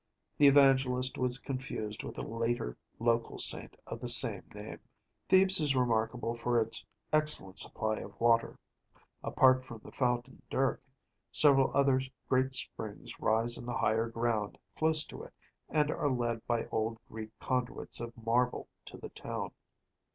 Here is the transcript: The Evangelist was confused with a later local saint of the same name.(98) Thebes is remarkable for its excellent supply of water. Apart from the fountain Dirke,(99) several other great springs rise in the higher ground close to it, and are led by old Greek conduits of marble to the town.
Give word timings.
The 0.39 0.47
Evangelist 0.47 1.19
was 1.19 1.37
confused 1.37 2.03
with 2.03 2.17
a 2.17 2.23
later 2.23 2.75
local 2.97 3.37
saint 3.37 3.75
of 3.85 3.99
the 3.99 4.07
same 4.09 4.41
name.(98) 4.51 4.79
Thebes 5.29 5.59
is 5.59 5.75
remarkable 5.75 6.33
for 6.33 6.59
its 6.59 6.83
excellent 7.13 7.59
supply 7.59 7.97
of 7.97 8.19
water. 8.19 8.57
Apart 9.23 9.63
from 9.63 9.77
the 9.85 9.91
fountain 9.91 10.41
Dirke,(99) 10.49 10.79
several 11.31 11.71
other 11.77 12.01
great 12.27 12.55
springs 12.55 13.19
rise 13.19 13.59
in 13.59 13.67
the 13.67 13.77
higher 13.77 14.07
ground 14.09 14.57
close 14.75 15.05
to 15.05 15.21
it, 15.21 15.33
and 15.69 15.91
are 15.91 16.09
led 16.09 16.47
by 16.47 16.65
old 16.71 16.97
Greek 17.07 17.29
conduits 17.39 17.99
of 17.99 18.11
marble 18.17 18.67
to 18.85 18.97
the 18.97 19.09
town. 19.09 19.51